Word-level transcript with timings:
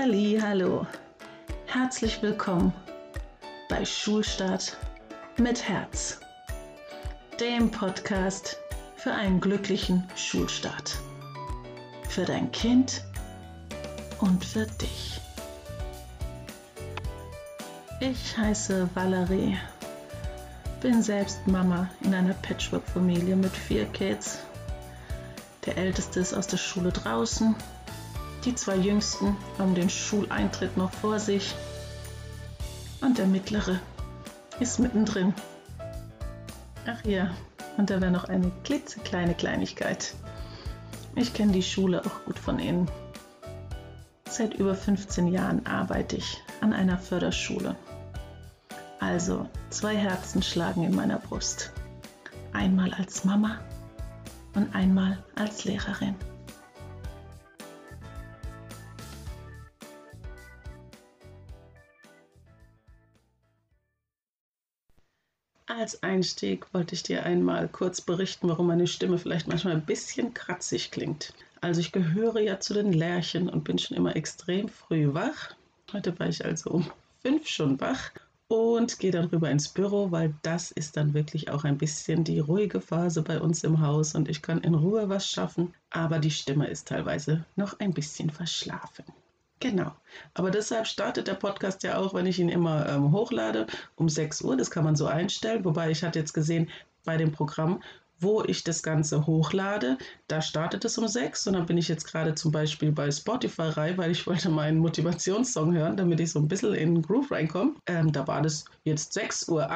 Halli, 0.00 0.38
hallo. 0.40 0.86
Herzlich 1.66 2.22
willkommen 2.22 2.72
bei 3.68 3.84
Schulstart 3.84 4.78
mit 5.36 5.68
Herz, 5.68 6.20
dem 7.38 7.70
Podcast 7.70 8.56
für 8.96 9.12
einen 9.12 9.42
glücklichen 9.42 10.08
Schulstart. 10.16 10.96
Für 12.08 12.24
dein 12.24 12.50
Kind 12.50 13.04
und 14.20 14.42
für 14.42 14.64
dich. 14.64 15.20
Ich 18.00 18.38
heiße 18.38 18.88
Valerie, 18.94 19.58
bin 20.80 21.02
selbst 21.02 21.46
Mama 21.46 21.90
in 22.00 22.14
einer 22.14 22.32
Patchwork-Familie 22.32 23.36
mit 23.36 23.52
vier 23.52 23.84
Kids. 23.84 24.38
Der 25.66 25.76
älteste 25.76 26.20
ist 26.20 26.32
aus 26.32 26.46
der 26.46 26.56
Schule 26.56 26.90
draußen 26.90 27.54
die 28.44 28.54
zwei 28.54 28.76
Jüngsten 28.76 29.36
haben 29.58 29.74
den 29.74 29.90
Schuleintritt 29.90 30.76
noch 30.76 30.92
vor 30.92 31.18
sich 31.18 31.54
und 33.00 33.18
der 33.18 33.26
mittlere 33.26 33.80
ist 34.60 34.78
mittendrin. 34.78 35.34
Ach 36.86 37.04
ja, 37.04 37.30
und 37.76 37.90
da 37.90 38.00
wäre 38.00 38.10
noch 38.10 38.24
eine 38.24 38.50
klitzekleine 38.64 39.34
Kleinigkeit. 39.34 40.14
Ich 41.16 41.34
kenne 41.34 41.52
die 41.52 41.62
Schule 41.62 42.02
auch 42.04 42.24
gut 42.24 42.38
von 42.38 42.58
innen. 42.58 42.90
Seit 44.28 44.54
über 44.54 44.74
15 44.74 45.28
Jahren 45.28 45.66
arbeite 45.66 46.16
ich 46.16 46.42
an 46.60 46.72
einer 46.72 46.98
Förderschule. 46.98 47.76
Also 49.00 49.48
zwei 49.70 49.96
Herzen 49.96 50.42
schlagen 50.42 50.84
in 50.84 50.94
meiner 50.94 51.18
Brust. 51.18 51.72
Einmal 52.52 52.92
als 52.94 53.24
Mama 53.24 53.58
und 54.54 54.74
einmal 54.74 55.18
als 55.34 55.64
Lehrerin. 55.64 56.14
Als 65.90 66.04
Einstieg 66.04 66.72
wollte 66.72 66.94
ich 66.94 67.02
dir 67.02 67.24
einmal 67.24 67.66
kurz 67.66 68.00
berichten, 68.00 68.48
warum 68.48 68.68
meine 68.68 68.86
Stimme 68.86 69.18
vielleicht 69.18 69.48
manchmal 69.48 69.72
ein 69.72 69.84
bisschen 69.84 70.32
kratzig 70.34 70.92
klingt. 70.92 71.34
Also 71.60 71.80
ich 71.80 71.90
gehöre 71.90 72.38
ja 72.38 72.60
zu 72.60 72.74
den 72.74 72.92
Lärchen 72.92 73.48
und 73.48 73.64
bin 73.64 73.76
schon 73.76 73.96
immer 73.96 74.14
extrem 74.14 74.68
früh 74.68 75.12
wach. 75.14 75.56
Heute 75.92 76.16
war 76.20 76.28
ich 76.28 76.44
also 76.44 76.70
um 76.70 76.92
fünf 77.22 77.48
schon 77.48 77.80
wach 77.80 78.12
und 78.46 79.00
gehe 79.00 79.10
dann 79.10 79.24
rüber 79.24 79.50
ins 79.50 79.68
Büro, 79.68 80.12
weil 80.12 80.32
das 80.42 80.70
ist 80.70 80.96
dann 80.96 81.12
wirklich 81.12 81.50
auch 81.50 81.64
ein 81.64 81.76
bisschen 81.76 82.22
die 82.22 82.38
ruhige 82.38 82.80
Phase 82.80 83.22
bei 83.22 83.40
uns 83.40 83.64
im 83.64 83.80
Haus 83.80 84.14
und 84.14 84.28
ich 84.28 84.42
kann 84.42 84.60
in 84.60 84.76
Ruhe 84.76 85.08
was 85.08 85.28
schaffen, 85.28 85.74
aber 85.90 86.20
die 86.20 86.30
Stimme 86.30 86.68
ist 86.68 86.86
teilweise 86.86 87.44
noch 87.56 87.80
ein 87.80 87.92
bisschen 87.92 88.30
verschlafen. 88.30 89.06
Genau. 89.60 89.92
Aber 90.34 90.50
deshalb 90.50 90.86
startet 90.86 91.28
der 91.28 91.34
Podcast 91.34 91.82
ja 91.82 91.98
auch, 91.98 92.14
wenn 92.14 92.26
ich 92.26 92.38
ihn 92.38 92.48
immer 92.48 92.88
ähm, 92.88 93.12
hochlade, 93.12 93.66
um 93.96 94.08
6 94.08 94.42
Uhr. 94.42 94.56
Das 94.56 94.70
kann 94.70 94.84
man 94.84 94.96
so 94.96 95.06
einstellen. 95.06 95.64
Wobei 95.64 95.90
ich 95.90 96.02
hatte 96.02 96.18
jetzt 96.18 96.32
gesehen, 96.32 96.70
bei 97.04 97.16
dem 97.16 97.32
Programm 97.32 97.82
wo 98.20 98.42
ich 98.44 98.64
das 98.64 98.82
Ganze 98.82 99.26
hochlade. 99.26 99.98
Da 100.28 100.42
startet 100.42 100.84
es 100.84 100.98
um 100.98 101.08
sechs 101.08 101.46
und 101.46 101.54
dann 101.54 101.66
bin 101.66 101.78
ich 101.78 101.88
jetzt 101.88 102.06
gerade 102.06 102.34
zum 102.34 102.52
Beispiel 102.52 102.92
bei 102.92 103.10
Spotify 103.10 103.62
rein, 103.62 103.98
weil 103.98 104.10
ich 104.10 104.26
wollte 104.26 104.50
meinen 104.50 104.78
Motivationssong 104.78 105.74
hören, 105.74 105.96
damit 105.96 106.20
ich 106.20 106.32
so 106.32 106.38
ein 106.38 106.48
bisschen 106.48 106.74
in 106.74 106.94
den 106.94 107.02
Groove 107.02 107.30
reinkomme. 107.30 107.74
Ähm, 107.86 108.12
da 108.12 108.26
war 108.26 108.42
das 108.42 108.64
jetzt 108.84 109.16
6.08 109.16 109.50
Uhr 109.50 109.68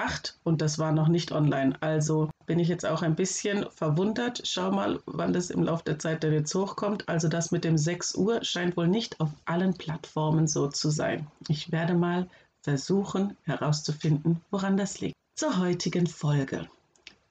und 0.45 0.61
das 0.61 0.79
war 0.79 0.93
noch 0.93 1.09
nicht 1.09 1.33
online. 1.33 1.77
Also 1.81 2.31
bin 2.47 2.59
ich 2.59 2.69
jetzt 2.69 2.87
auch 2.87 3.03
ein 3.03 3.17
bisschen 3.17 3.67
verwundert. 3.71 4.43
Schau 4.45 4.71
mal, 4.71 5.01
wann 5.07 5.33
das 5.33 5.51
im 5.51 5.63
Laufe 5.63 5.85
der 5.85 5.99
Zeit 5.99 6.23
dann 6.25 6.33
jetzt 6.33 6.55
hochkommt. 6.55 7.09
Also 7.09 7.29
das 7.29 7.51
mit 7.51 7.65
dem 7.65 7.79
6 7.79 8.15
Uhr 8.15 8.45
scheint 8.45 8.77
wohl 8.77 8.89
nicht 8.89 9.21
auf 9.21 9.31
allen 9.47 9.75
Plattformen 9.75 10.47
so 10.47 10.69
zu 10.69 10.91
sein. 10.91 11.27
Ich 11.49 11.73
werde 11.73 11.95
mal 11.95 12.29
versuchen 12.63 13.37
herauszufinden, 13.43 14.41
woran 14.51 14.77
das 14.77 15.01
liegt. 15.01 15.15
Zur 15.37 15.59
heutigen 15.59 16.07
Folge. 16.07 16.69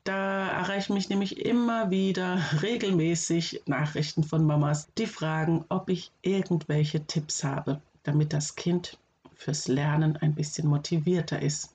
Da 0.05 0.49
erreichen 0.49 0.95
mich 0.95 1.07
nämlich 1.07 1.45
immer 1.45 1.89
wieder 1.89 2.41
regelmäßig 2.61 3.61
Nachrichten 3.67 4.23
von 4.23 4.45
Mamas, 4.45 4.89
die 4.97 5.07
fragen, 5.07 5.63
ob 5.69 5.89
ich 5.89 6.11
irgendwelche 6.21 7.05
Tipps 7.05 7.43
habe, 7.45 7.81
damit 8.03 8.33
das 8.33 8.55
Kind 8.55 8.97
fürs 9.33 9.69
Lernen 9.69 10.17
ein 10.17 10.35
bisschen 10.35 10.67
motivierter 10.67 11.41
ist. 11.41 11.73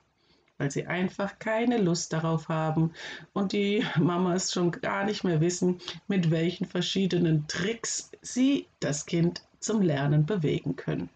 Weil 0.58 0.70
sie 0.70 0.86
einfach 0.86 1.38
keine 1.38 1.78
Lust 1.78 2.12
darauf 2.12 2.48
haben 2.48 2.92
und 3.32 3.52
die 3.52 3.84
Mamas 3.96 4.52
schon 4.52 4.72
gar 4.72 5.04
nicht 5.04 5.24
mehr 5.24 5.40
wissen, 5.40 5.80
mit 6.06 6.30
welchen 6.30 6.66
verschiedenen 6.66 7.46
Tricks 7.46 8.10
sie 8.20 8.66
das 8.80 9.06
Kind 9.06 9.42
zum 9.60 9.80
Lernen 9.80 10.26
bewegen 10.26 10.76
können. 10.76 11.08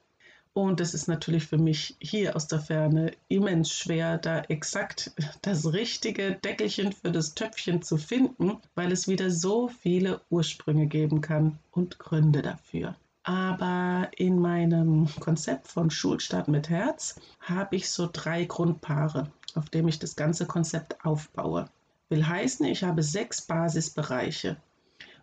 Und 0.55 0.81
es 0.81 0.93
ist 0.93 1.09
natürlich 1.09 1.47
für 1.47 1.57
mich 1.57 1.97
hier 1.99 2.37
aus 2.37 2.47
der 2.47 2.61
Ferne 2.61 3.13
immens 3.29 3.73
schwer, 3.73 4.19
da 4.19 4.43
exakt 4.43 5.13
das 5.41 5.73
richtige 5.73 6.33
Deckelchen 6.33 6.93
für 6.93 7.11
das 7.11 7.35
Töpfchen 7.35 7.81
zu 7.81 7.97
finden, 7.97 8.59
weil 8.75 8.93
es 8.93 9.09
wieder 9.09 9.31
so 9.31 9.69
viele 9.69 10.21
Ursprünge 10.29 10.87
geben 10.87 11.23
kann 11.23 11.59
und 11.71 11.99
Gründe 11.99 12.43
dafür. 12.43 12.97
Aber 13.25 14.11
in 14.17 14.39
meinem 14.39 15.09
Konzept 15.21 15.69
von 15.69 15.91
Schulstart 15.91 16.49
mit 16.49 16.69
Herz 16.69 17.17
habe 17.41 17.77
ich 17.77 17.89
so 17.89 18.09
drei 18.13 18.45
Grundpaare, 18.45 19.31
auf 19.55 19.71
dem 19.71 19.89
ich 19.89 20.01
das 20.01 20.17
ganze 20.17 20.45
Konzept 20.45 21.05
aufbaue. 21.05 21.69
Will 22.09 22.27
heißen, 22.27 22.67
ich 22.67 22.83
habe 22.83 23.03
sechs 23.03 23.41
Basisbereiche. 23.41 24.57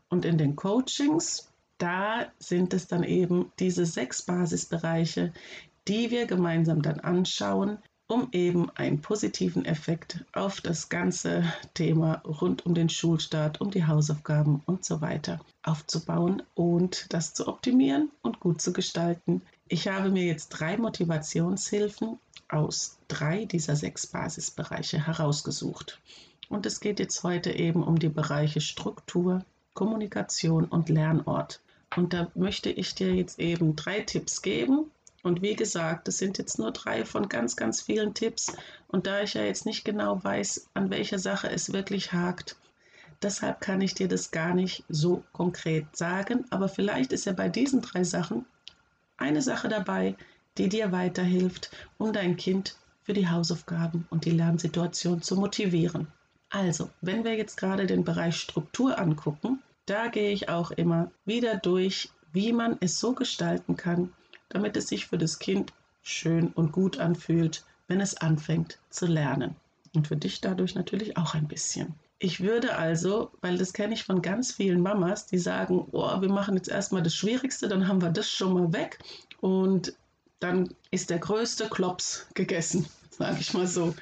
Und 0.09 0.25
in 0.25 0.39
den 0.39 0.55
Coachings 0.55 1.48
da 1.79 2.27
sind 2.37 2.73
es 2.73 2.87
dann 2.87 3.03
eben 3.03 3.51
diese 3.57 3.85
sechs 3.85 4.21
Basisbereiche, 4.21 5.33
die 5.87 6.11
wir 6.11 6.27
gemeinsam 6.27 6.83
dann 6.83 6.99
anschauen, 6.99 7.79
um 8.07 8.27
eben 8.31 8.69
einen 8.71 9.01
positiven 9.01 9.65
Effekt 9.65 10.25
auf 10.33 10.61
das 10.61 10.89
ganze 10.89 11.43
Thema 11.75 12.21
rund 12.25 12.65
um 12.65 12.73
den 12.73 12.89
Schulstart, 12.89 13.61
um 13.61 13.69
die 13.71 13.85
Hausaufgaben 13.85 14.61
und 14.65 14.83
so 14.83 15.01
weiter 15.01 15.39
aufzubauen 15.63 16.41
und 16.55 17.05
das 17.13 17.33
zu 17.33 17.47
optimieren 17.47 18.09
und 18.21 18.39
gut 18.39 18.61
zu 18.61 18.73
gestalten. 18.73 19.41
Ich 19.67 19.87
habe 19.87 20.09
mir 20.09 20.25
jetzt 20.25 20.49
drei 20.49 20.77
Motivationshilfen 20.77 22.17
aus 22.49 22.97
drei 23.07 23.45
dieser 23.45 23.75
sechs 23.75 24.07
Basisbereiche 24.07 25.05
herausgesucht. 25.05 26.01
Und 26.49 26.65
es 26.65 26.79
geht 26.79 26.99
jetzt 26.99 27.23
heute 27.23 27.51
eben 27.51 27.83
um 27.83 27.99
die 27.99 28.09
Bereiche 28.09 28.59
Struktur, 28.59 29.45
Kommunikation 29.75 30.65
und 30.65 30.89
Lernort. 30.89 31.61
Und 31.95 32.13
da 32.13 32.31
möchte 32.35 32.69
ich 32.69 32.95
dir 32.95 33.13
jetzt 33.13 33.39
eben 33.39 33.75
drei 33.75 34.01
Tipps 34.01 34.41
geben. 34.41 34.91
Und 35.23 35.41
wie 35.41 35.55
gesagt, 35.55 36.07
das 36.07 36.17
sind 36.17 36.37
jetzt 36.37 36.59
nur 36.59 36.71
drei 36.71 37.03
von 37.03 37.27
ganz, 37.27 37.55
ganz 37.55 37.81
vielen 37.81 38.13
Tipps. 38.13 38.55
Und 38.87 39.07
da 39.07 39.21
ich 39.21 39.33
ja 39.33 39.43
jetzt 39.43 39.65
nicht 39.65 39.83
genau 39.83 40.23
weiß, 40.23 40.69
an 40.73 40.89
welcher 40.89 41.19
Sache 41.19 41.49
es 41.49 41.73
wirklich 41.73 42.13
hakt, 42.13 42.55
deshalb 43.21 43.59
kann 43.59 43.81
ich 43.81 43.95
dir 43.95 44.07
das 44.07 44.31
gar 44.31 44.53
nicht 44.53 44.83
so 44.87 45.23
konkret 45.33 45.85
sagen. 45.95 46.45
Aber 46.51 46.69
vielleicht 46.69 47.11
ist 47.11 47.25
ja 47.25 47.33
bei 47.33 47.49
diesen 47.49 47.81
drei 47.81 48.03
Sachen 48.03 48.45
eine 49.17 49.41
Sache 49.41 49.67
dabei, 49.67 50.15
die 50.57 50.69
dir 50.69 50.91
weiterhilft, 50.91 51.71
um 51.97 52.13
dein 52.13 52.37
Kind 52.37 52.75
für 53.03 53.13
die 53.13 53.27
Hausaufgaben 53.27 54.07
und 54.09 54.25
die 54.25 54.31
Lernsituation 54.31 55.21
zu 55.21 55.35
motivieren. 55.35 56.07
Also, 56.49 56.89
wenn 57.01 57.23
wir 57.23 57.35
jetzt 57.35 57.57
gerade 57.57 57.85
den 57.85 58.03
Bereich 58.03 58.35
Struktur 58.35 58.97
angucken, 58.97 59.61
da 59.89 60.07
gehe 60.07 60.31
ich 60.31 60.49
auch 60.49 60.71
immer 60.71 61.11
wieder 61.25 61.55
durch, 61.55 62.09
wie 62.31 62.53
man 62.53 62.77
es 62.79 62.99
so 62.99 63.13
gestalten 63.13 63.75
kann, 63.75 64.13
damit 64.49 64.77
es 64.77 64.87
sich 64.87 65.07
für 65.07 65.17
das 65.17 65.39
Kind 65.39 65.73
schön 66.01 66.49
und 66.49 66.71
gut 66.71 66.99
anfühlt, 66.99 67.63
wenn 67.87 68.01
es 68.01 68.15
anfängt 68.17 68.79
zu 68.89 69.07
lernen. 69.07 69.55
Und 69.95 70.07
für 70.07 70.15
dich 70.15 70.41
dadurch 70.41 70.75
natürlich 70.75 71.17
auch 71.17 71.33
ein 71.33 71.47
bisschen. 71.47 71.95
Ich 72.19 72.41
würde 72.41 72.77
also, 72.77 73.31
weil 73.41 73.57
das 73.57 73.73
kenne 73.73 73.93
ich 73.93 74.03
von 74.03 74.21
ganz 74.21 74.51
vielen 74.51 74.81
Mamas, 74.81 75.25
die 75.25 75.37
sagen, 75.37 75.87
oh, 75.91 76.21
wir 76.21 76.29
machen 76.29 76.55
jetzt 76.55 76.69
erstmal 76.69 77.01
das 77.01 77.15
Schwierigste, 77.15 77.67
dann 77.67 77.87
haben 77.87 78.01
wir 78.01 78.09
das 78.09 78.29
schon 78.29 78.53
mal 78.53 78.73
weg 78.73 78.99
und 79.39 79.93
dann 80.39 80.75
ist 80.91 81.09
der 81.09 81.19
größte 81.19 81.69
Klops 81.69 82.27
gegessen, 82.33 82.87
sage 83.09 83.37
ich 83.39 83.53
mal 83.53 83.67
so. 83.67 83.95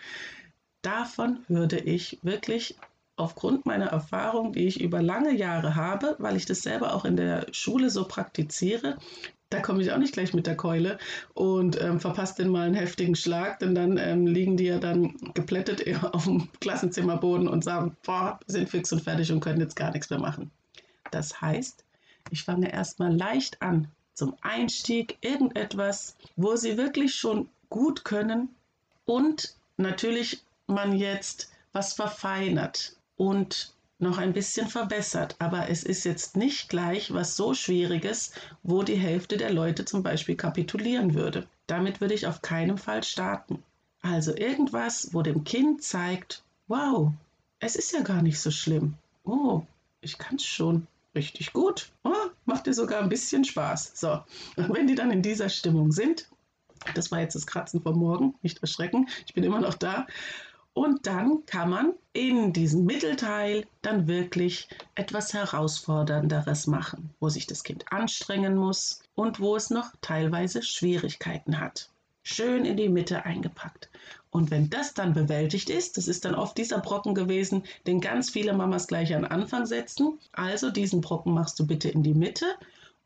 Davon 0.82 1.40
würde 1.48 1.80
ich 1.80 2.20
wirklich 2.24 2.76
aufgrund 3.18 3.66
meiner 3.66 3.88
Erfahrung, 3.88 4.54
die 4.54 4.68
ich 4.68 4.80
über 4.80 5.02
lange 5.02 5.36
Jahre 5.36 5.76
habe, 5.76 6.16
weil 6.20 6.38
ich 6.38 6.46
das 6.46 6.62
selber 6.62 6.94
auch 6.94 7.04
in 7.04 7.18
der 7.18 7.48
Schule 7.52 7.90
so 7.90 8.08
praktiziere, 8.08 8.98
da 9.50 9.62
komme 9.62 9.82
ich 9.82 9.92
auch 9.92 9.98
nicht 9.98 10.14
gleich 10.14 10.34
mit 10.34 10.46
der 10.46 10.58
Keule 10.58 10.98
und 11.34 11.82
ähm, 11.82 12.00
verpasse 12.00 12.44
den 12.44 12.52
mal 12.52 12.68
einen 12.68 12.76
heftigen 12.76 13.16
Schlag, 13.16 13.60
denn 13.60 13.74
dann 13.74 13.98
ähm, 13.98 14.28
liegen 14.28 14.58
die 14.58 14.66
ja 14.66 14.78
dann 14.78 15.16
geplättet 15.34 15.84
auf 16.14 16.26
dem 16.26 16.50
Klassenzimmerboden 16.60 17.48
und 17.48 17.64
sagen, 17.64 17.96
boah, 18.06 18.40
sind 18.48 18.70
fix 18.70 18.92
und 18.92 19.02
fertig 19.02 19.32
und 19.32 19.40
können 19.40 19.62
jetzt 19.62 19.76
gar 19.76 19.92
nichts 19.92 20.10
mehr 20.10 20.20
machen. 20.20 20.52
Das 21.12 21.42
heißt, 21.42 21.86
ich 22.30 22.44
fange 22.44 22.72
erstmal 22.72 23.16
leicht 23.16 23.62
an, 23.62 23.88
zum 24.14 24.36
Einstieg 24.42 25.18
irgendetwas, 25.22 26.18
wo 26.36 26.56
sie 26.56 26.78
wirklich 26.78 27.16
schon 27.16 27.48
gut 27.70 28.04
können 28.04 28.50
und 29.06 29.56
natürlich 29.78 30.44
man 30.68 30.98
jetzt 30.98 31.52
was 31.72 31.94
verfeinert 31.94 32.97
und 33.18 33.74
noch 34.00 34.20
ein 34.20 34.34
bisschen 34.34 34.68
verbessert, 34.68 35.36
aber 35.40 35.70
es 35.70 35.84
ist 35.84 36.04
jetzt 36.04 36.38
nicht 36.38 36.70
gleich 36.70 37.14
was 37.14 37.36
so 37.36 37.54
Schwieriges, 37.54 38.32
wo 38.64 38.84
die 38.84 38.96
Hälfte 38.96 39.38
der 39.38 39.52
Leute 39.52 39.86
zum 39.86 40.04
Beispiel 40.04 40.36
kapitulieren 40.36 41.16
würde. 41.16 41.48
Damit 41.66 42.00
würde 42.00 42.14
ich 42.14 42.28
auf 42.28 42.42
keinen 42.42 42.78
Fall 42.78 43.04
starten. 43.04 43.64
Also 44.02 44.36
irgendwas, 44.36 45.14
wo 45.14 45.24
dem 45.24 45.44
Kind 45.44 45.84
zeigt, 45.84 46.44
wow, 46.68 47.12
es 47.60 47.76
ist 47.76 47.92
ja 47.92 48.02
gar 48.02 48.22
nicht 48.22 48.40
so 48.40 48.52
schlimm. 48.52 48.94
Oh, 49.24 49.64
ich 50.02 50.18
kann 50.20 50.36
es 50.36 50.46
schon 50.46 50.86
richtig 51.16 51.52
gut. 51.52 51.90
Oh, 52.04 52.14
macht 52.46 52.68
dir 52.68 52.74
sogar 52.74 53.02
ein 53.02 53.10
bisschen 53.10 53.44
Spaß. 53.44 53.94
So, 53.96 54.24
und 54.56 54.74
wenn 54.74 54.86
die 54.86 54.96
dann 54.96 55.12
in 55.12 55.24
dieser 55.24 55.50
Stimmung 55.50 55.92
sind, 55.92 56.30
das 56.94 57.12
war 57.12 57.20
jetzt 57.20 57.34
das 57.36 57.48
Kratzen 57.48 57.82
vom 57.82 57.98
Morgen, 57.98 58.36
nicht 58.44 58.62
erschrecken, 58.62 59.10
ich 59.26 59.34
bin 59.34 59.44
immer 59.44 59.60
noch 59.60 59.74
da, 59.74 60.06
und 60.78 61.08
dann 61.08 61.44
kann 61.48 61.72
man 61.72 61.94
in 62.14 62.54
diesem 62.54 62.86
Mittelteil 62.86 63.66
dann 63.82 64.08
wirklich 64.08 64.70
etwas 64.94 65.34
Herausfordernderes 65.34 66.68
machen, 66.68 67.10
wo 67.20 67.30
sich 67.30 67.48
das 67.48 67.64
Kind 67.64 67.92
anstrengen 67.92 68.56
muss 68.56 69.02
und 69.16 69.40
wo 69.40 69.56
es 69.56 69.72
noch 69.72 69.92
teilweise 70.02 70.62
Schwierigkeiten 70.62 71.60
hat. 71.60 71.90
Schön 72.22 72.64
in 72.64 72.78
die 72.78 72.90
Mitte 72.90 73.26
eingepackt. 73.26 73.90
Und 74.30 74.52
wenn 74.52 74.70
das 74.70 74.94
dann 74.94 75.16
bewältigt 75.16 75.72
ist, 75.72 75.98
das 75.98 76.08
ist 76.08 76.26
dann 76.26 76.36
oft 76.36 76.56
dieser 76.60 76.78
Brocken 76.78 77.16
gewesen, 77.16 77.64
den 77.88 78.00
ganz 78.00 78.30
viele 78.30 78.54
Mamas 78.54 78.88
gleich 78.88 79.16
an 79.16 79.26
Anfang 79.26 79.66
setzen. 79.66 80.20
Also 80.32 80.70
diesen 80.70 81.02
Brocken 81.02 81.34
machst 81.34 81.60
du 81.60 81.66
bitte 81.66 81.90
in 81.90 82.04
die 82.04 82.14
Mitte 82.14 82.46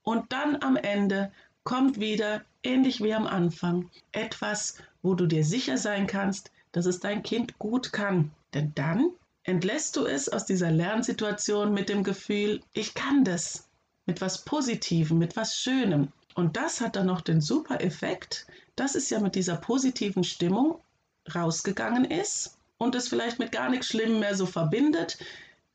und 0.03 0.33
dann 0.33 0.61
am 0.61 0.75
Ende 0.75 1.31
kommt 1.63 2.01
wieder, 2.01 2.41
ähnlich 2.63 3.01
wie 3.01 3.13
am 3.13 3.27
Anfang, 3.27 3.89
etwas, 4.11 4.75
wo 5.03 5.13
du 5.13 5.25
dir 5.25 5.45
sicher 5.45 5.77
sein 5.77 6.05
kannst, 6.05 6.51
dass 6.71 6.85
es 6.85 6.99
dein 6.99 7.23
Kind 7.23 7.59
gut 7.59 7.91
kann. 7.91 8.31
Denn 8.53 8.73
dann 8.75 9.11
entlässt 9.43 9.95
du 9.95 10.05
es 10.05 10.29
aus 10.29 10.45
dieser 10.45 10.71
Lernsituation 10.71 11.73
mit 11.73 11.89
dem 11.89 12.03
Gefühl, 12.03 12.61
ich 12.73 12.93
kann 12.93 13.23
das, 13.23 13.67
mit 14.05 14.21
was 14.21 14.43
Positivem, 14.43 15.17
mit 15.17 15.35
was 15.35 15.57
Schönem. 15.57 16.09
Und 16.35 16.57
das 16.57 16.81
hat 16.81 16.95
dann 16.95 17.07
noch 17.07 17.21
den 17.21 17.41
super 17.41 17.81
Effekt, 17.81 18.47
dass 18.75 18.95
es 18.95 19.09
ja 19.09 19.19
mit 19.19 19.35
dieser 19.35 19.57
positiven 19.57 20.23
Stimmung 20.23 20.79
rausgegangen 21.33 22.05
ist 22.05 22.57
und 22.77 22.95
es 22.95 23.09
vielleicht 23.09 23.39
mit 23.39 23.51
gar 23.51 23.69
nichts 23.69 23.87
Schlimmem 23.87 24.19
mehr 24.19 24.35
so 24.35 24.45
verbindet. 24.45 25.17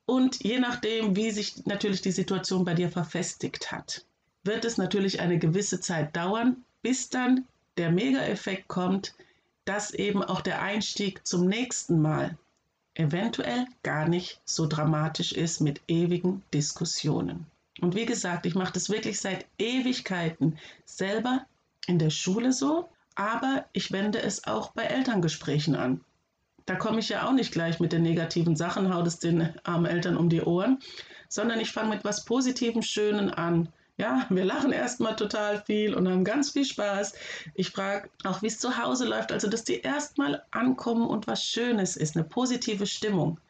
Und 0.07 0.43
je 0.43 0.59
nachdem, 0.59 1.17
wie 1.17 1.31
sich 1.31 1.67
natürlich 1.67 2.01
die 2.01 2.13
Situation 2.13 2.65
bei 2.65 2.75
dir 2.75 2.91
verfestigt 2.91 3.71
hat, 3.73 4.05
wird 4.45 4.65
es 4.65 4.79
natürlich 4.79 5.21
eine 5.21 5.39
gewisse 5.39 5.81
Zeit 5.81 6.17
dauern, 6.17 6.65
bis 6.83 7.11
dann 7.11 7.47
der 7.77 7.91
Mega-Effekt 7.91 8.69
kommt, 8.69 9.15
dass 9.67 9.93
eben 9.93 10.23
auch 10.23 10.41
der 10.41 10.63
Einstieg 10.63 11.27
zum 11.27 11.47
nächsten 11.47 12.01
Mal 12.01 12.39
eventuell 12.95 13.67
gar 13.83 14.09
nicht 14.09 14.41
so 14.47 14.67
dramatisch 14.67 15.33
ist 15.33 15.61
mit 15.61 15.83
ewigen 15.87 16.43
Diskussionen. 16.55 17.47
Und 17.81 17.95
wie 17.95 18.07
gesagt, 18.07 18.47
ich 18.47 18.55
mache 18.55 18.73
das 18.73 18.89
wirklich 18.89 19.21
seit 19.21 19.45
Ewigkeiten 19.59 20.59
selber 20.87 21.45
in 21.87 21.99
der 21.99 22.11
Schule 22.11 22.53
so, 22.53 22.89
aber 23.15 23.67
ich 23.73 23.93
wende 23.93 24.23
es 24.23 24.45
auch 24.47 24.71
bei 24.73 24.85
Elterngesprächen 24.85 25.75
an. 25.75 26.01
Da 26.65 26.75
komme 26.75 27.01
ich 27.01 27.11
ja 27.11 27.29
auch 27.29 27.33
nicht 27.33 27.53
gleich 27.53 27.79
mit 27.79 27.93
den 27.93 28.03
negativen 28.03 28.57
Sachen, 28.57 28.93
haut 28.93 29.07
es 29.07 29.19
den 29.19 29.53
armen 29.63 29.87
Eltern 29.87 30.17
um 30.17 30.29
die 30.29 30.43
Ohren, 30.43 30.79
sondern 31.29 31.61
ich 31.61 31.71
fange 31.71 31.91
mit 31.91 32.05
was 32.05 32.25
Positivem, 32.25 32.83
Schönen 32.83 33.31
an. 33.31 33.69
Ja, 33.99 34.27
wir 34.29 34.45
lachen 34.45 34.73
erstmal 34.73 35.17
total 35.17 35.63
viel 35.63 35.95
und 35.95 36.07
haben 36.07 36.25
ganz 36.25 36.51
viel 36.51 36.67
Spaß. 36.67 37.15
Ich 37.55 37.71
frage 37.71 38.11
auch, 38.25 38.43
wie 38.43 38.49
es 38.49 38.59
zu 38.59 38.77
Hause 38.77 39.07
läuft, 39.07 39.33
also 39.33 39.49
dass 39.49 39.65
die 39.65 39.81
erstmal 39.81 40.43
ankommen 40.51 41.07
und 41.09 41.27
was 41.27 41.43
Schönes 41.43 41.97
ist, 41.97 42.15
eine 42.15 42.25
positive 42.25 42.87
Stimmung. 42.87 43.41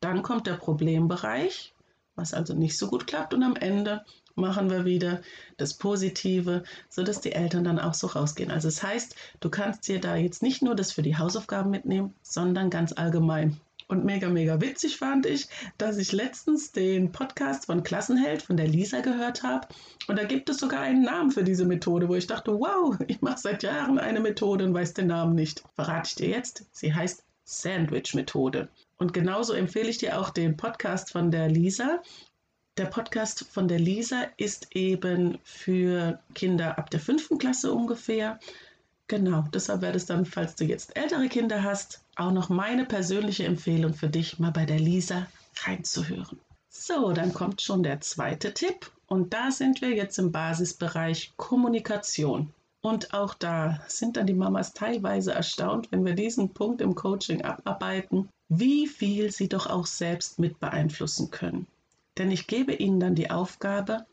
Dann 0.00 0.22
kommt 0.22 0.48
der 0.48 0.54
Problembereich, 0.54 1.74
was 2.16 2.34
also 2.34 2.54
nicht 2.54 2.76
so 2.76 2.88
gut 2.88 3.06
klappt 3.06 3.34
und 3.34 3.44
am 3.44 3.54
Ende 3.54 4.04
machen 4.34 4.68
wir 4.68 4.84
wieder 4.84 5.22
das 5.58 5.74
Positive, 5.74 6.64
sodass 6.88 7.20
die 7.20 7.32
Eltern 7.32 7.62
dann 7.62 7.78
auch 7.78 7.94
so 7.94 8.08
rausgehen. 8.08 8.50
Also 8.50 8.66
das 8.66 8.82
heißt, 8.82 9.14
du 9.38 9.48
kannst 9.48 9.86
dir 9.86 10.00
da 10.00 10.16
jetzt 10.16 10.42
nicht 10.42 10.60
nur 10.60 10.74
das 10.74 10.90
für 10.90 11.02
die 11.02 11.16
Hausaufgaben 11.16 11.70
mitnehmen, 11.70 12.14
sondern 12.22 12.68
ganz 12.68 12.92
allgemein. 12.92 13.60
Und 13.86 14.04
mega, 14.04 14.28
mega 14.28 14.60
witzig 14.60 14.96
fand 14.96 15.26
ich, 15.26 15.48
dass 15.76 15.98
ich 15.98 16.12
letztens 16.12 16.72
den 16.72 17.12
Podcast 17.12 17.66
von 17.66 17.82
Klassenheld 17.82 18.42
von 18.42 18.56
der 18.56 18.66
Lisa 18.66 19.00
gehört 19.00 19.42
habe. 19.42 19.68
Und 20.08 20.18
da 20.18 20.24
gibt 20.24 20.48
es 20.48 20.58
sogar 20.58 20.80
einen 20.80 21.02
Namen 21.02 21.30
für 21.30 21.44
diese 21.44 21.66
Methode, 21.66 22.08
wo 22.08 22.14
ich 22.14 22.26
dachte, 22.26 22.52
wow, 22.52 22.96
ich 23.06 23.20
mache 23.20 23.38
seit 23.38 23.62
Jahren 23.62 23.98
eine 23.98 24.20
Methode 24.20 24.64
und 24.64 24.74
weiß 24.74 24.94
den 24.94 25.08
Namen 25.08 25.34
nicht. 25.34 25.62
Verrate 25.74 26.08
ich 26.08 26.14
dir 26.14 26.28
jetzt. 26.28 26.64
Sie 26.72 26.94
heißt 26.94 27.24
Sandwich-Methode. 27.44 28.68
Und 28.96 29.12
genauso 29.12 29.52
empfehle 29.52 29.90
ich 29.90 29.98
dir 29.98 30.18
auch 30.18 30.30
den 30.30 30.56
Podcast 30.56 31.12
von 31.12 31.30
der 31.30 31.48
Lisa. 31.48 32.00
Der 32.76 32.86
Podcast 32.86 33.46
von 33.50 33.68
der 33.68 33.78
Lisa 33.78 34.26
ist 34.36 34.74
eben 34.74 35.38
für 35.44 36.18
Kinder 36.34 36.78
ab 36.78 36.90
der 36.90 37.00
fünften 37.00 37.38
Klasse 37.38 37.72
ungefähr. 37.72 38.40
Genau, 39.06 39.44
deshalb 39.52 39.82
wäre 39.82 39.96
es 39.96 40.06
dann, 40.06 40.24
falls 40.24 40.54
du 40.54 40.64
jetzt 40.64 40.96
ältere 40.96 41.28
Kinder 41.28 41.62
hast, 41.62 42.02
auch 42.16 42.32
noch 42.32 42.48
meine 42.48 42.86
persönliche 42.86 43.44
Empfehlung 43.44 43.92
für 43.92 44.08
dich, 44.08 44.38
mal 44.38 44.50
bei 44.50 44.64
der 44.64 44.78
Lisa 44.78 45.26
reinzuhören. 45.64 46.40
So, 46.70 47.12
dann 47.12 47.32
kommt 47.34 47.60
schon 47.60 47.82
der 47.82 48.00
zweite 48.00 48.54
Tipp 48.54 48.90
und 49.06 49.34
da 49.34 49.50
sind 49.50 49.82
wir 49.82 49.90
jetzt 49.90 50.18
im 50.18 50.32
Basisbereich 50.32 51.32
Kommunikation. 51.36 52.52
Und 52.80 53.14
auch 53.14 53.34
da 53.34 53.80
sind 53.88 54.16
dann 54.16 54.26
die 54.26 54.34
Mamas 54.34 54.72
teilweise 54.72 55.32
erstaunt, 55.32 55.92
wenn 55.92 56.04
wir 56.04 56.14
diesen 56.14 56.52
Punkt 56.52 56.80
im 56.80 56.94
Coaching 56.94 57.42
abarbeiten, 57.42 58.28
wie 58.48 58.86
viel 58.86 59.30
sie 59.30 59.48
doch 59.48 59.66
auch 59.66 59.86
selbst 59.86 60.38
mit 60.38 60.60
beeinflussen 60.60 61.30
können. 61.30 61.66
Denn 62.18 62.30
ich 62.30 62.46
gebe 62.46 62.74
ihnen 62.74 63.00
dann 63.00 63.14
die 63.14 63.30
Aufgabe, 63.30 64.04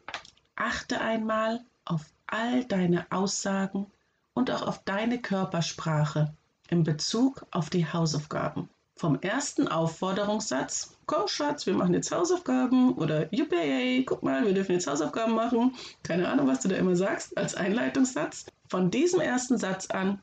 achte 0.55 1.01
einmal 1.01 1.61
auf 1.85 2.05
all 2.27 2.63
deine 2.65 3.11
Aussagen, 3.11 3.88
und 4.33 4.51
auch 4.51 4.62
auf 4.68 4.83
deine 4.83 5.22
Körpersprache 5.22 6.33
in 6.69 6.83
Bezug 6.83 7.45
auf 7.51 7.69
die 7.69 7.86
Hausaufgaben. 7.86 8.69
Vom 8.95 9.19
ersten 9.19 9.68
Aufforderungssatz, 9.68 10.95
komm 11.06 11.28
Schatz, 11.28 11.66
wir 11.66 11.74
machen 11.74 11.94
jetzt 11.94 12.12
Hausaufgaben 12.12 12.94
oder 12.94 13.33
Juppie, 13.33 14.06
guck 14.06 14.22
mal, 14.22 14.45
wir 14.45 14.54
dürfen 14.54 14.74
jetzt 14.74 14.88
Hausaufgaben 14.88 15.33
machen. 15.33 15.75
Keine 16.04 16.28
Ahnung, 16.28 16.48
was 16.48 16.62
du 16.62 16.68
da 16.68 16.75
immer 16.75 16.95
sagst 16.95 17.38
als 17.38 17.56
Einleitungssatz. 17.56 18.45
Von 18.68 18.92
diesem 18.92 19.19
ersten 19.19 19.57
Satz 19.57 19.88
an 19.88 20.22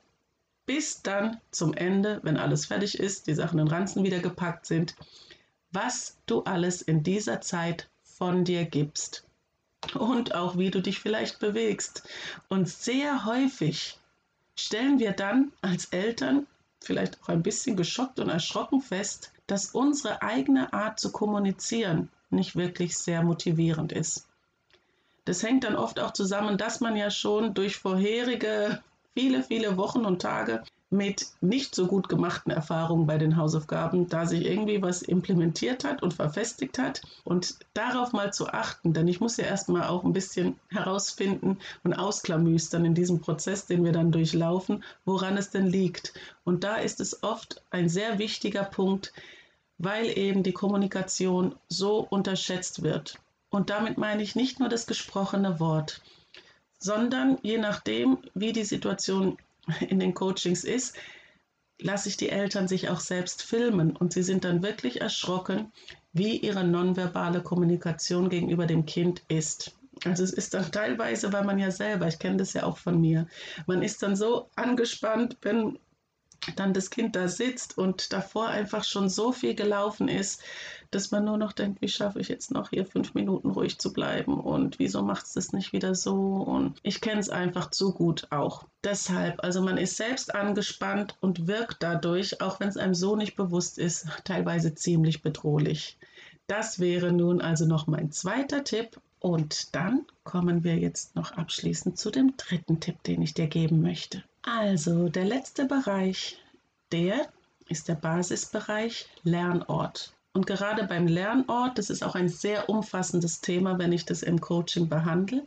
bis 0.65 1.03
dann 1.03 1.41
zum 1.51 1.73
Ende, 1.73 2.21
wenn 2.23 2.37
alles 2.37 2.67
fertig 2.67 2.99
ist, 2.99 3.27
die 3.27 3.35
Sachen 3.35 3.59
in 3.59 3.69
Ranzen 3.69 4.05
wieder 4.05 4.19
gepackt 4.19 4.67
sind, 4.67 4.95
was 5.73 6.19
du 6.27 6.43
alles 6.43 6.83
in 6.83 7.03
dieser 7.03 7.41
Zeit 7.41 7.89
von 8.03 8.45
dir 8.45 8.65
gibst 8.65 9.27
und 9.95 10.35
auch 10.35 10.59
wie 10.59 10.71
du 10.71 10.81
dich 10.81 10.99
vielleicht 11.01 11.39
bewegst. 11.39 12.07
Und 12.49 12.69
sehr 12.69 13.25
häufig 13.25 13.99
stellen 14.59 14.99
wir 14.99 15.13
dann 15.13 15.53
als 15.63 15.87
Eltern 15.87 16.47
vielleicht 16.81 17.23
auch 17.23 17.29
ein 17.29 17.43
bisschen 17.43 17.77
geschockt 17.77 18.19
und 18.19 18.29
erschrocken 18.29 18.81
fest, 18.81 19.33
dass 19.47 19.71
unsere 19.71 20.23
eigene 20.23 20.73
Art 20.73 21.01
zu 21.01 21.13
kommunizieren 21.13 22.11
nicht 22.31 22.57
wirklich 22.57 22.97
sehr 22.97 23.23
motivierend 23.23 23.93
ist. 23.93 24.27
Das 25.25 25.43
hängt 25.43 25.65
dann 25.65 25.77
oft 25.77 26.01
auch 26.01 26.13
zusammen, 26.13 26.59
dass 26.59 26.81
man 26.81 26.97
ja 26.97 27.11
schon 27.11 27.55
durch 27.55 27.77
vorherige 27.77 28.83
viele, 29.15 29.43
viele 29.43 29.77
Wochen 29.77 30.05
und 30.05 30.23
Tage 30.23 30.63
mit 30.91 31.27
nicht 31.43 31.75
so 31.75 31.87
gut 31.87 32.09
gemachten 32.09 32.51
Erfahrungen 32.51 33.07
bei 33.07 33.19
den 33.19 33.37
Hausaufgaben, 33.37 34.09
da 34.09 34.25
sich 34.25 34.47
irgendwie 34.47 34.81
was 34.81 35.03
implementiert 35.03 35.85
hat 35.85 36.03
und 36.03 36.15
verfestigt 36.15 36.79
hat 36.79 37.03
und 37.25 37.59
darauf 37.75 38.13
mal 38.13 38.33
zu 38.33 38.49
achten, 38.49 38.95
denn 38.95 39.07
ich 39.07 39.21
muss 39.21 39.37
ja 39.37 39.45
erstmal 39.45 39.85
auch 39.85 40.05
ein 40.05 40.15
bisschen 40.15 40.59
herausfinden 40.71 41.59
und 41.85 41.93
ausklamüstern 41.93 42.87
in 42.87 42.95
diesem 42.95 43.21
Prozess, 43.21 43.67
den 43.67 43.85
wir 43.85 43.93
dann 43.93 44.13
durchlaufen, 44.13 44.83
woran 45.05 45.37
es 45.37 45.51
denn 45.51 45.67
liegt. 45.67 46.15
Und 46.45 46.65
da 46.65 46.77
ist 46.77 47.01
es 47.01 47.23
oft 47.23 47.63
ein 47.71 47.91
sehr 47.91 48.19
wichtiger 48.19 48.65
Punkt, 48.65 49.13
weil 49.77 50.07
eben 50.19 50.43
die 50.43 50.53
Kommunikation 50.53 51.55
so 51.69 51.99
unterschätzt 51.99 52.83
wird. 52.83 53.19
Und 53.51 53.69
damit 53.71 53.99
meine 53.99 54.23
ich 54.23 54.37
nicht 54.37 54.59
nur 54.59 54.69
das 54.71 54.87
gesprochene 54.87 55.61
Wort, 55.61 56.01
sondern 56.79 57.39
je 57.43 57.59
nachdem, 57.59 58.19
wie 58.35 58.53
die 58.53 58.65
Situation 58.65 59.37
in 59.89 59.99
den 59.99 60.15
Coachings 60.15 60.65
ist, 60.65 60.97
lasse 61.81 62.09
ich 62.09 62.17
die 62.17 62.31
Eltern 62.31 62.69
sich 62.69 62.89
auch 62.89 63.01
selbst 63.01 63.43
filmen 63.43 63.97
und 63.97 64.13
sie 64.13 64.23
sind 64.23 64.45
dann 64.45 64.63
wirklich 64.63 65.01
erschrocken, 65.01 65.73
wie 66.13 66.37
ihre 66.37 66.65
nonverbale 66.65 67.43
Kommunikation 67.43 68.29
gegenüber 68.29 68.67
dem 68.67 68.85
Kind 68.87 69.23
ist. 69.29 69.77
Also 70.05 70.25
es 70.25 70.33
ist 70.33 70.55
dann 70.55 70.71
teilweise, 70.71 71.33
weil 71.33 71.45
man 71.45 71.59
ja 71.59 71.71
selber, 71.71 72.07
ich 72.09 72.19
kenne 72.19 72.37
das 72.37 72.53
ja 72.53 72.65
auch 72.65 72.79
von 72.79 73.01
mir, 73.01 73.27
man 73.67 73.83
ist 73.83 74.03
dann 74.03 74.17
so 74.17 74.49
angespannt, 74.57 75.37
wenn 75.43 75.79
dann 76.57 76.73
das 76.73 76.91
Kind 76.91 77.17
da 77.17 77.29
sitzt 77.29 77.79
und 77.79 78.13
davor 78.13 78.49
einfach 78.49 78.85
schon 78.85 79.09
so 79.09 79.33
viel 79.33 79.55
gelaufen 79.55 80.09
ist, 80.09 80.43
dass 80.91 81.11
man 81.11 81.25
nur 81.25 81.37
noch 81.37 81.53
denkt, 81.53 81.83
wie 81.83 81.89
schaffe 81.89 82.21
ich 82.21 82.29
jetzt 82.29 82.51
noch 82.51 82.71
hier 82.71 82.87
fünf 82.87 83.15
Minuten 83.15 83.51
ruhig 83.51 83.79
zu 83.79 83.93
bleiben 83.93 84.41
und 84.41 84.79
wieso 84.79 85.03
macht 85.03 85.27
es 85.27 85.35
das 85.35 85.53
nicht 85.53 85.73
wieder 85.73 85.95
so 85.95 86.15
und 86.15 86.79
ich 86.83 87.01
kenne 87.01 87.21
es 87.21 87.29
einfach 87.29 87.71
zu 87.71 87.93
gut 87.93 88.27
auch. 88.31 88.65
Deshalb, 88.85 89.43
also 89.45 89.61
man 89.63 89.77
ist 89.77 89.97
selbst 89.97 90.35
angespannt 90.35 91.17
und 91.21 91.47
wirkt 91.47 91.83
dadurch, 91.83 92.41
auch 92.41 92.61
wenn 92.61 92.69
es 92.69 92.77
einem 92.77 92.95
so 92.95 93.17
nicht 93.17 93.37
bewusst 93.37 93.79
ist, 93.79 94.07
teilweise 94.25 94.75
ziemlich 94.75 95.23
bedrohlich. 95.23 95.99
Das 96.47 96.79
wäre 96.79 97.13
nun 97.13 97.43
also 97.43 97.67
noch 97.67 97.87
mein 97.87 98.11
zweiter 98.11 98.65
Tipp. 98.65 98.99
Und 99.21 99.75
dann 99.75 100.07
kommen 100.23 100.63
wir 100.63 100.77
jetzt 100.77 101.17
noch 101.17 101.33
abschließend 101.33 101.99
zu 101.99 102.11
dem 102.11 102.37
dritten 102.37 102.81
Tipp, 102.81 103.03
den 103.03 103.21
ich 103.21 103.35
dir 103.35 103.49
geben 103.49 103.83
möchte. 103.83 104.23
Also 104.57 105.11
der 105.11 105.27
letzte 105.27 105.67
Bereich, 105.67 106.39
der 106.91 107.29
ist 107.69 107.87
der 107.87 107.97
Basisbereich 107.97 109.07
Lernort. 109.23 110.15
Und 110.33 110.47
gerade 110.47 110.85
beim 110.85 111.07
Lernort, 111.07 111.77
das 111.77 111.91
ist 111.91 112.03
auch 112.03 112.15
ein 112.15 112.31
sehr 112.31 112.71
umfassendes 112.71 113.43
Thema, 113.43 113.79
wenn 113.79 113.93
ich 113.93 114.07
das 114.07 114.23
im 114.23 114.41
Coaching 114.41 114.89
behandle, 114.89 115.47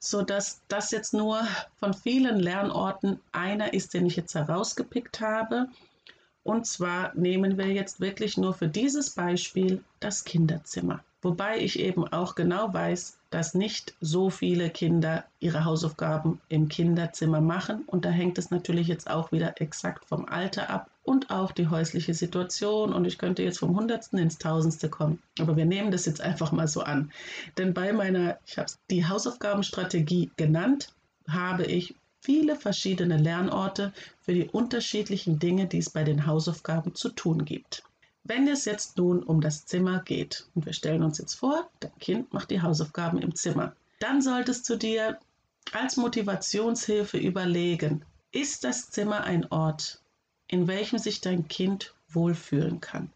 so 0.00 0.22
dass 0.22 0.62
das 0.66 0.90
jetzt 0.90 1.14
nur 1.14 1.46
von 1.76 1.94
vielen 1.94 2.40
Lernorten 2.40 3.20
einer 3.30 3.72
ist, 3.72 3.94
den 3.94 4.06
ich 4.06 4.16
jetzt 4.16 4.34
herausgepickt 4.34 5.20
habe. 5.20 5.68
Und 6.42 6.66
zwar 6.66 7.14
nehmen 7.14 7.56
wir 7.56 7.68
jetzt 7.68 8.00
wirklich 8.00 8.36
nur 8.36 8.52
für 8.52 8.68
dieses 8.68 9.10
Beispiel 9.10 9.84
das 10.00 10.24
Kinderzimmer. 10.24 11.04
Wobei 11.20 11.58
ich 11.58 11.80
eben 11.80 12.06
auch 12.06 12.36
genau 12.36 12.72
weiß, 12.72 13.18
dass 13.30 13.54
nicht 13.54 13.94
so 14.00 14.30
viele 14.30 14.70
Kinder 14.70 15.24
ihre 15.40 15.64
Hausaufgaben 15.64 16.40
im 16.48 16.68
Kinderzimmer 16.68 17.40
machen. 17.40 17.82
Und 17.86 18.04
da 18.04 18.10
hängt 18.10 18.38
es 18.38 18.50
natürlich 18.50 18.86
jetzt 18.86 19.10
auch 19.10 19.32
wieder 19.32 19.60
exakt 19.60 20.04
vom 20.04 20.26
Alter 20.26 20.70
ab 20.70 20.90
und 21.02 21.30
auch 21.30 21.50
die 21.50 21.68
häusliche 21.68 22.14
Situation. 22.14 22.92
Und 22.92 23.04
ich 23.04 23.18
könnte 23.18 23.42
jetzt 23.42 23.58
vom 23.58 23.76
Hundertsten 23.76 24.18
ins 24.18 24.38
Tausendste 24.38 24.88
kommen. 24.88 25.20
Aber 25.40 25.56
wir 25.56 25.66
nehmen 25.66 25.90
das 25.90 26.06
jetzt 26.06 26.20
einfach 26.20 26.52
mal 26.52 26.68
so 26.68 26.82
an. 26.82 27.10
Denn 27.58 27.74
bei 27.74 27.92
meiner, 27.92 28.38
ich 28.46 28.56
habe 28.56 28.70
die 28.88 29.06
Hausaufgabenstrategie 29.06 30.30
genannt, 30.36 30.92
habe 31.26 31.64
ich 31.64 31.96
viele 32.20 32.56
verschiedene 32.56 33.16
Lernorte 33.16 33.92
für 34.20 34.34
die 34.34 34.48
unterschiedlichen 34.48 35.38
Dinge, 35.38 35.66
die 35.66 35.78
es 35.78 35.90
bei 35.90 36.04
den 36.04 36.26
Hausaufgaben 36.26 36.94
zu 36.94 37.08
tun 37.10 37.44
gibt. 37.44 37.82
Wenn 38.24 38.46
es 38.48 38.64
jetzt 38.64 38.98
nun 38.98 39.22
um 39.22 39.40
das 39.40 39.64
Zimmer 39.64 40.00
geht 40.00 40.46
und 40.54 40.66
wir 40.66 40.72
stellen 40.72 41.02
uns 41.02 41.18
jetzt 41.18 41.34
vor, 41.34 41.70
dein 41.80 41.96
Kind 41.98 42.32
macht 42.32 42.50
die 42.50 42.60
Hausaufgaben 42.60 43.22
im 43.22 43.34
Zimmer, 43.34 43.74
dann 44.00 44.20
solltest 44.22 44.68
du 44.68 44.76
dir 44.76 45.18
als 45.72 45.96
Motivationshilfe 45.96 47.18
überlegen, 47.18 48.04
ist 48.32 48.64
das 48.64 48.90
Zimmer 48.90 49.24
ein 49.24 49.46
Ort, 49.50 50.00
in 50.46 50.66
welchem 50.66 50.98
sich 50.98 51.20
dein 51.20 51.48
Kind 51.48 51.94
wohlfühlen 52.08 52.80
kann? 52.80 53.10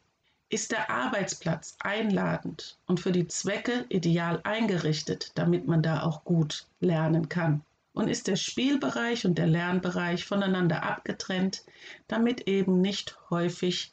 Ist 0.48 0.72
der 0.72 0.90
Arbeitsplatz 0.90 1.76
einladend 1.80 2.76
und 2.86 3.00
für 3.00 3.12
die 3.12 3.26
Zwecke 3.26 3.86
ideal 3.88 4.40
eingerichtet, 4.44 5.32
damit 5.34 5.66
man 5.66 5.82
da 5.82 6.02
auch 6.02 6.24
gut 6.24 6.66
lernen 6.80 7.28
kann? 7.28 7.62
Und 7.94 8.08
ist 8.08 8.26
der 8.26 8.36
Spielbereich 8.36 9.26
und 9.26 9.36
der 9.36 9.46
Lernbereich 9.46 10.24
voneinander 10.24 10.82
abgetrennt, 10.82 11.64
damit 12.08 12.48
eben 12.48 12.80
nicht 12.80 13.18
häufig 13.30 13.92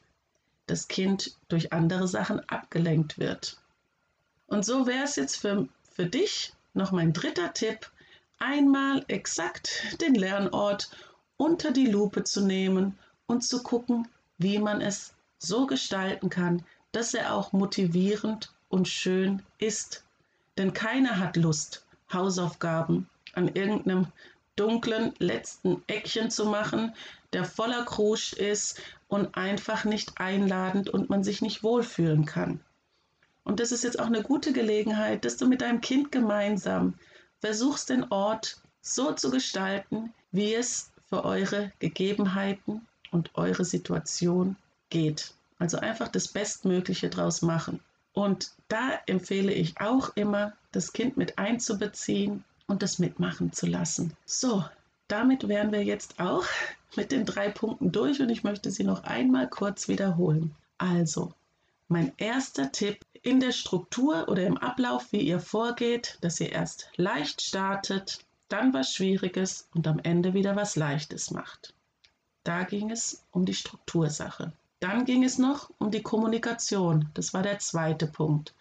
das 0.69 0.87
Kind 0.87 1.35
durch 1.47 1.73
andere 1.73 2.07
Sachen 2.07 2.47
abgelenkt 2.49 3.19
wird. 3.19 3.57
Und 4.47 4.65
so 4.65 4.87
wäre 4.87 5.03
es 5.03 5.15
jetzt 5.15 5.37
für, 5.37 5.67
für 5.91 6.05
dich 6.05 6.53
noch 6.73 6.91
mein 6.91 7.13
dritter 7.13 7.53
Tipp, 7.53 7.89
einmal 8.39 9.03
exakt 9.07 10.01
den 10.01 10.15
Lernort 10.15 10.89
unter 11.37 11.71
die 11.71 11.87
Lupe 11.87 12.23
zu 12.23 12.41
nehmen 12.41 12.97
und 13.27 13.43
zu 13.43 13.63
gucken, 13.63 14.07
wie 14.37 14.59
man 14.59 14.81
es 14.81 15.13
so 15.37 15.65
gestalten 15.67 16.29
kann, 16.29 16.63
dass 16.91 17.13
er 17.13 17.33
auch 17.33 17.53
motivierend 17.53 18.51
und 18.69 18.87
schön 18.87 19.41
ist. 19.57 20.03
Denn 20.57 20.73
keiner 20.73 21.19
hat 21.19 21.37
Lust, 21.37 21.85
Hausaufgaben 22.11 23.09
an 23.33 23.47
irgendeinem 23.49 24.07
dunklen 24.59 25.13
letzten 25.19 25.81
Eckchen 25.87 26.29
zu 26.29 26.45
machen, 26.45 26.93
der 27.31 27.45
voller 27.45 27.85
Krusch 27.85 28.33
ist 28.33 28.81
und 29.07 29.35
einfach 29.37 29.85
nicht 29.85 30.19
einladend 30.19 30.89
und 30.89 31.09
man 31.09 31.23
sich 31.23 31.41
nicht 31.41 31.63
wohlfühlen 31.63 32.25
kann. 32.25 32.59
Und 33.45 33.59
das 33.59 33.71
ist 33.71 33.83
jetzt 33.83 33.99
auch 33.99 34.07
eine 34.07 34.21
gute 34.21 34.51
Gelegenheit, 34.51 35.23
dass 35.23 35.37
du 35.37 35.47
mit 35.47 35.61
deinem 35.61 35.79
Kind 35.79 36.11
gemeinsam 36.11 36.93
versuchst, 37.39 37.89
den 37.89 38.11
Ort 38.11 38.61
so 38.81 39.13
zu 39.13 39.31
gestalten, 39.31 40.13
wie 40.31 40.53
es 40.53 40.91
für 41.07 41.23
eure 41.23 41.71
Gegebenheiten 41.79 42.85
und 43.11 43.31
eure 43.35 43.65
Situation 43.65 44.57
geht. 44.89 45.33
Also 45.57 45.77
einfach 45.77 46.09
das 46.09 46.27
Bestmögliche 46.27 47.09
draus 47.09 47.41
machen. 47.41 47.79
Und 48.13 48.51
da 48.67 48.99
empfehle 49.05 49.53
ich 49.53 49.79
auch 49.79 50.15
immer, 50.15 50.53
das 50.71 50.93
Kind 50.93 51.17
mit 51.17 51.39
einzubeziehen 51.39 52.43
und 52.69 52.83
das 52.83 52.99
mitmachen 52.99 53.51
zu 53.51 53.65
lassen. 53.65 54.13
So, 54.25 54.63
damit 55.07 55.47
wären 55.47 55.71
wir 55.71 55.83
jetzt 55.83 56.19
auch 56.19 56.45
mit 56.95 57.11
den 57.11 57.25
drei 57.25 57.49
Punkten 57.49 57.91
durch 57.91 58.21
und 58.21 58.29
ich 58.29 58.43
möchte 58.43 58.71
sie 58.71 58.83
noch 58.83 59.03
einmal 59.03 59.49
kurz 59.49 59.87
wiederholen. 59.87 60.55
Also, 60.77 61.33
mein 61.87 62.13
erster 62.17 62.71
Tipp 62.71 63.03
in 63.21 63.39
der 63.39 63.51
Struktur 63.51 64.29
oder 64.29 64.45
im 64.45 64.57
Ablauf, 64.57 65.11
wie 65.11 65.21
ihr 65.21 65.39
vorgeht, 65.39 66.17
dass 66.21 66.39
ihr 66.39 66.51
erst 66.51 66.89
leicht 66.95 67.41
startet, 67.41 68.19
dann 68.47 68.73
was 68.73 68.93
Schwieriges 68.93 69.67
und 69.73 69.87
am 69.87 69.99
Ende 69.99 70.33
wieder 70.33 70.55
was 70.55 70.75
Leichtes 70.75 71.31
macht. 71.31 71.73
Da 72.43 72.63
ging 72.63 72.91
es 72.91 73.23
um 73.31 73.45
die 73.45 73.53
Struktursache. 73.53 74.53
Dann 74.79 75.05
ging 75.05 75.23
es 75.23 75.37
noch 75.37 75.69
um 75.77 75.91
die 75.91 76.01
Kommunikation. 76.01 77.09
Das 77.13 77.33
war 77.33 77.43
der 77.43 77.59
zweite 77.59 78.07
Punkt. 78.07 78.53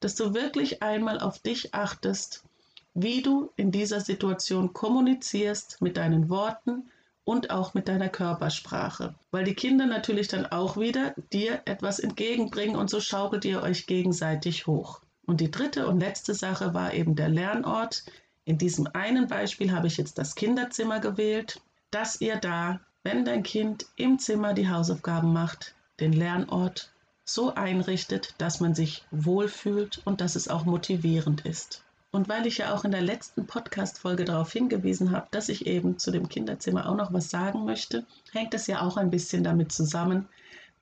Dass 0.00 0.14
du 0.14 0.34
wirklich 0.34 0.82
einmal 0.82 1.20
auf 1.20 1.38
dich 1.38 1.74
achtest 1.74 2.44
wie 2.98 3.20
du 3.20 3.52
in 3.56 3.72
dieser 3.72 4.00
Situation 4.00 4.72
kommunizierst 4.72 5.82
mit 5.82 5.98
deinen 5.98 6.30
Worten 6.30 6.90
und 7.24 7.50
auch 7.50 7.74
mit 7.74 7.88
deiner 7.88 8.08
Körpersprache. 8.08 9.14
Weil 9.30 9.44
die 9.44 9.54
Kinder 9.54 9.84
natürlich 9.84 10.28
dann 10.28 10.46
auch 10.46 10.78
wieder 10.78 11.14
dir 11.30 11.60
etwas 11.66 11.98
entgegenbringen 11.98 12.74
und 12.74 12.88
so 12.88 13.00
schaukelt 13.00 13.44
ihr 13.44 13.62
euch 13.62 13.86
gegenseitig 13.86 14.66
hoch. 14.66 15.02
Und 15.26 15.42
die 15.42 15.50
dritte 15.50 15.88
und 15.88 16.00
letzte 16.00 16.32
Sache 16.32 16.72
war 16.72 16.94
eben 16.94 17.16
der 17.16 17.28
Lernort. 17.28 18.04
In 18.46 18.56
diesem 18.56 18.86
einen 18.94 19.26
Beispiel 19.26 19.72
habe 19.72 19.88
ich 19.88 19.98
jetzt 19.98 20.16
das 20.16 20.34
Kinderzimmer 20.34 20.98
gewählt, 20.98 21.60
dass 21.90 22.22
ihr 22.22 22.36
da, 22.36 22.80
wenn 23.02 23.26
dein 23.26 23.42
Kind 23.42 23.84
im 23.96 24.18
Zimmer 24.18 24.54
die 24.54 24.70
Hausaufgaben 24.70 25.34
macht, 25.34 25.74
den 26.00 26.14
Lernort 26.14 26.92
so 27.26 27.54
einrichtet, 27.54 28.34
dass 28.38 28.60
man 28.60 28.74
sich 28.74 29.04
wohlfühlt 29.10 30.00
und 30.06 30.22
dass 30.22 30.34
es 30.34 30.48
auch 30.48 30.64
motivierend 30.64 31.44
ist. 31.44 31.82
Und 32.16 32.30
weil 32.30 32.46
ich 32.46 32.56
ja 32.56 32.72
auch 32.74 32.86
in 32.86 32.92
der 32.92 33.02
letzten 33.02 33.46
Podcast-Folge 33.46 34.24
darauf 34.24 34.50
hingewiesen 34.50 35.10
habe, 35.10 35.26
dass 35.32 35.50
ich 35.50 35.66
eben 35.66 35.98
zu 35.98 36.10
dem 36.10 36.30
Kinderzimmer 36.30 36.88
auch 36.88 36.96
noch 36.96 37.12
was 37.12 37.28
sagen 37.28 37.66
möchte, 37.66 38.06
hängt 38.32 38.54
es 38.54 38.66
ja 38.68 38.80
auch 38.80 38.96
ein 38.96 39.10
bisschen 39.10 39.44
damit 39.44 39.70
zusammen, 39.70 40.26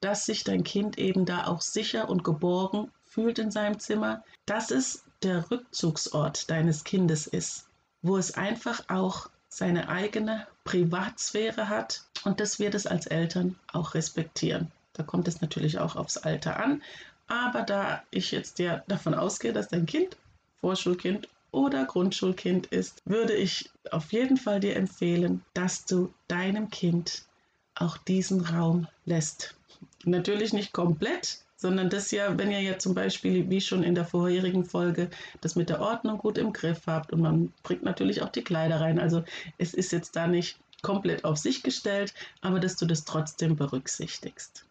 dass 0.00 0.26
sich 0.26 0.44
dein 0.44 0.62
Kind 0.62 0.96
eben 0.96 1.26
da 1.26 1.48
auch 1.48 1.60
sicher 1.60 2.08
und 2.08 2.22
geborgen 2.22 2.88
fühlt 3.02 3.40
in 3.40 3.50
seinem 3.50 3.80
Zimmer, 3.80 4.22
dass 4.46 4.70
es 4.70 5.02
der 5.24 5.50
Rückzugsort 5.50 6.48
deines 6.50 6.84
Kindes 6.84 7.26
ist, 7.26 7.66
wo 8.00 8.16
es 8.16 8.36
einfach 8.36 8.88
auch 8.88 9.28
seine 9.48 9.88
eigene 9.88 10.46
Privatsphäre 10.62 11.68
hat 11.68 12.04
und 12.22 12.38
dass 12.38 12.60
wir 12.60 12.70
das 12.70 12.86
als 12.86 13.06
Eltern 13.06 13.56
auch 13.72 13.94
respektieren. 13.94 14.70
Da 14.92 15.02
kommt 15.02 15.26
es 15.26 15.40
natürlich 15.40 15.80
auch 15.80 15.96
aufs 15.96 16.16
Alter 16.16 16.60
an. 16.60 16.80
Aber 17.26 17.62
da 17.62 18.04
ich 18.12 18.30
jetzt 18.30 18.60
ja 18.60 18.84
davon 18.86 19.14
ausgehe, 19.14 19.52
dass 19.52 19.66
dein 19.66 19.86
Kind 19.86 20.16
Vorschulkind 20.64 21.28
oder 21.50 21.84
Grundschulkind 21.84 22.68
ist, 22.68 23.02
würde 23.04 23.34
ich 23.34 23.70
auf 23.90 24.14
jeden 24.14 24.38
Fall 24.38 24.60
dir 24.60 24.76
empfehlen, 24.76 25.44
dass 25.52 25.84
du 25.84 26.14
deinem 26.26 26.70
Kind 26.70 27.26
auch 27.74 27.98
diesen 27.98 28.40
Raum 28.40 28.88
lässt. 29.04 29.56
Natürlich 30.04 30.54
nicht 30.54 30.72
komplett, 30.72 31.40
sondern 31.56 31.90
das 31.90 32.12
ja, 32.12 32.38
wenn 32.38 32.50
ihr 32.50 32.62
ja 32.62 32.78
zum 32.78 32.94
Beispiel, 32.94 33.50
wie 33.50 33.60
schon 33.60 33.82
in 33.82 33.94
der 33.94 34.06
vorherigen 34.06 34.64
Folge, 34.64 35.10
das 35.42 35.54
mit 35.54 35.68
der 35.68 35.82
Ordnung 35.82 36.16
gut 36.16 36.38
im 36.38 36.54
Griff 36.54 36.86
habt 36.86 37.12
und 37.12 37.20
man 37.20 37.52
bringt 37.62 37.82
natürlich 37.82 38.22
auch 38.22 38.30
die 38.30 38.42
Kleider 38.42 38.80
rein. 38.80 38.98
Also 38.98 39.22
es 39.58 39.74
ist 39.74 39.92
jetzt 39.92 40.16
da 40.16 40.26
nicht 40.26 40.56
komplett 40.80 41.26
auf 41.26 41.36
sich 41.36 41.62
gestellt, 41.62 42.14
aber 42.40 42.58
dass 42.58 42.76
du 42.76 42.86
das 42.86 43.04
trotzdem 43.04 43.54
berücksichtigst. 43.54 44.64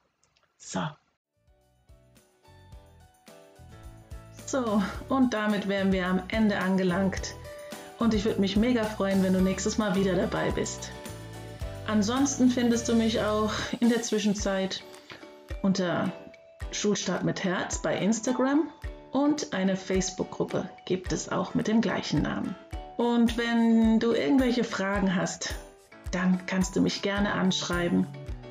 So, 0.57 0.87
So, 4.53 4.83
und 5.09 5.33
damit 5.33 5.67
wären 5.67 5.91
wir 5.91 6.05
am 6.05 6.21
Ende 6.27 6.59
angelangt. 6.59 7.33
Und 7.97 8.13
ich 8.13 8.23
würde 8.23 8.39
mich 8.39 8.55
mega 8.55 8.83
freuen, 8.83 9.23
wenn 9.23 9.33
du 9.33 9.41
nächstes 9.41 9.79
Mal 9.79 9.95
wieder 9.95 10.13
dabei 10.13 10.51
bist. 10.51 10.91
Ansonsten 11.87 12.51
findest 12.51 12.87
du 12.87 12.93
mich 12.93 13.19
auch 13.19 13.51
in 13.79 13.89
der 13.89 14.03
Zwischenzeit 14.03 14.83
unter 15.63 16.11
Schulstart 16.69 17.23
mit 17.23 17.43
Herz 17.43 17.81
bei 17.81 17.97
Instagram 17.97 18.69
und 19.11 19.53
eine 19.53 19.75
Facebook-Gruppe 19.75 20.69
gibt 20.85 21.13
es 21.13 21.29
auch 21.29 21.55
mit 21.55 21.67
dem 21.67 21.81
gleichen 21.81 22.21
Namen. 22.21 22.55
Und 22.97 23.39
wenn 23.39 23.99
du 23.99 24.11
irgendwelche 24.11 24.63
Fragen 24.63 25.15
hast, 25.15 25.55
dann 26.11 26.45
kannst 26.45 26.75
du 26.75 26.81
mich 26.81 27.01
gerne 27.01 27.33
anschreiben. 27.33 28.05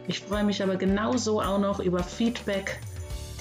Ich 0.09 0.19
freue 0.19 0.43
mich 0.43 0.65
aber 0.65 0.75
genauso 0.75 1.41
auch 1.41 1.61
noch 1.61 1.79
über 1.79 2.03
Feedback 2.03 2.81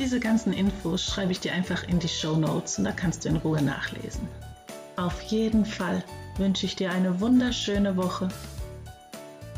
diese 0.01 0.19
ganzen 0.19 0.51
Infos 0.51 1.05
schreibe 1.05 1.31
ich 1.31 1.41
dir 1.41 1.53
einfach 1.53 1.83
in 1.83 1.99
die 1.99 2.07
Show 2.07 2.35
Notes 2.35 2.79
und 2.79 2.85
da 2.85 2.91
kannst 2.91 3.23
du 3.23 3.29
in 3.29 3.35
Ruhe 3.35 3.61
nachlesen. 3.61 4.27
Auf 4.95 5.21
jeden 5.21 5.63
Fall 5.63 6.03
wünsche 6.37 6.65
ich 6.65 6.75
dir 6.75 6.91
eine 6.91 7.19
wunderschöne 7.19 7.95
Woche. 7.97 8.27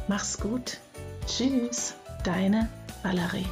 Mach's 0.10 0.38
gut. 0.38 0.80
Tschüss, 1.28 1.96
deine 2.26 2.68
Valerie. 3.04 3.48